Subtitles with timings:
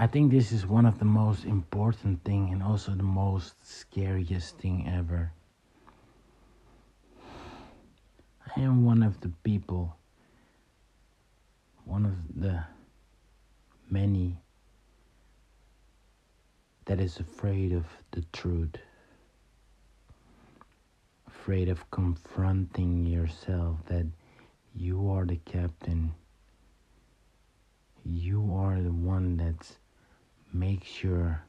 [0.00, 4.56] I think this is one of the most important thing and also the most scariest
[4.56, 5.30] thing ever.
[8.56, 9.94] I am one of the people,
[11.84, 12.64] one of the
[13.90, 14.38] many
[16.86, 18.76] that is afraid of the truth,
[21.26, 24.06] afraid of confronting yourself that
[24.74, 26.14] you are the captain.
[28.02, 29.76] You are the one that
[30.52, 31.42] makes your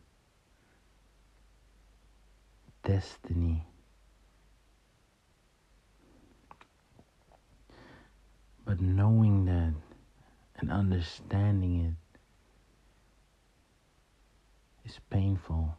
[2.83, 3.65] destiny.
[8.65, 9.73] But knowing that
[10.59, 11.95] and understanding
[14.85, 15.75] it is painful.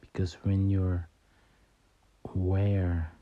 [0.00, 1.08] Because when you're
[2.34, 3.12] aware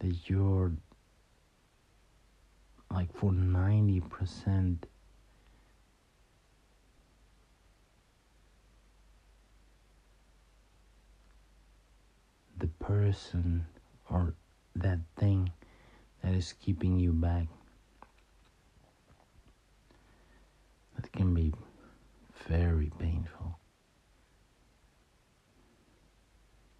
[0.00, 0.72] that you're
[2.90, 4.78] like for 90%
[12.58, 13.66] the person
[14.08, 14.32] or
[14.74, 15.52] that thing
[16.24, 17.46] that is keeping you back.
[20.96, 21.52] That can be
[22.48, 23.58] very painful.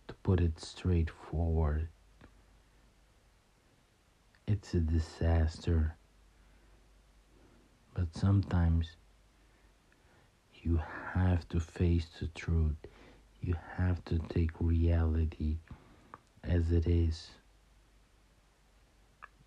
[0.08, 1.88] To put it straightforward,
[4.46, 5.94] it's a disaster.
[7.92, 8.96] But sometimes
[10.54, 10.80] you
[11.12, 12.76] have to face the truth.
[13.42, 15.58] You have to take reality
[16.58, 17.30] as it is.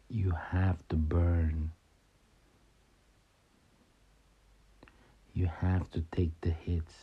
[0.10, 1.72] You have to burn.
[5.34, 6.94] You have to take the hits.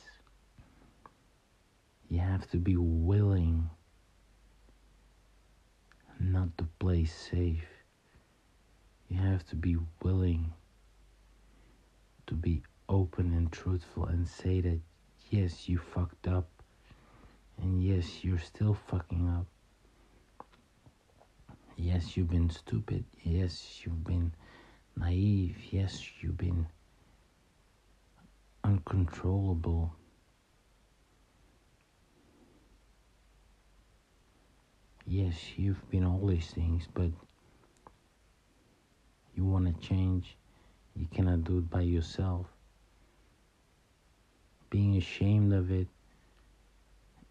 [2.09, 3.69] You have to be willing
[6.19, 7.69] not to play safe.
[9.09, 10.53] You have to be willing
[12.27, 14.81] to be open and truthful and say that
[15.31, 16.49] yes, you fucked up,
[17.61, 19.47] and yes, you're still fucking up.
[21.81, 23.05] Yes, you've been stupid.
[23.23, 24.33] Yes, you've been
[24.97, 25.57] naive.
[25.71, 26.67] Yes, you've been
[28.65, 29.95] uncontrollable.
[35.07, 37.13] Yes, you've been all these things, but
[39.37, 40.37] you want to change,
[40.97, 42.47] you cannot do it by yourself.
[44.69, 45.87] Being ashamed of it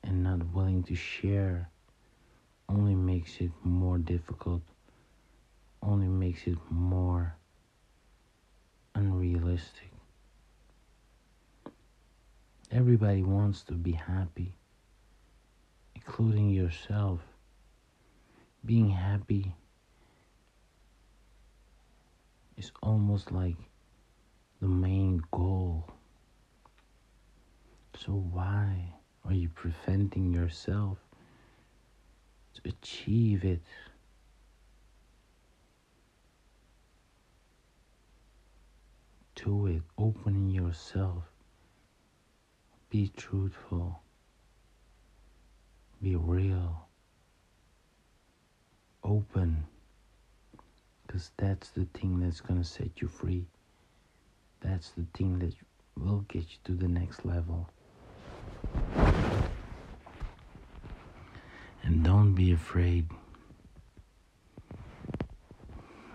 [0.04, 1.70] and not willing to share
[2.70, 4.62] only makes it more difficult,
[5.82, 7.36] only makes it more
[8.96, 9.92] unrealistic.
[12.72, 14.54] Everybody wants to be happy,
[15.96, 17.22] including yourself.
[18.66, 19.56] Being happy
[22.58, 23.56] is almost like
[24.60, 25.90] the main goal.
[27.98, 30.98] So, why are you preventing yourself
[32.66, 33.62] achieve it?
[39.36, 41.24] To it, opening yourself,
[42.90, 44.02] be truthful,
[46.02, 46.88] be real,
[49.04, 49.66] open
[51.08, 53.46] because that's the thing that's gonna set you free.
[54.60, 55.54] That's the thing that
[55.96, 57.70] will get you to the next level.
[61.84, 63.10] And don't be afraid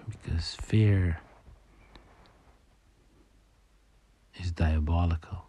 [0.08, 1.18] because fear
[4.40, 5.46] is diabolical.